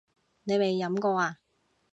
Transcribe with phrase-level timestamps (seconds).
[0.45, 1.37] 你未飲過呀？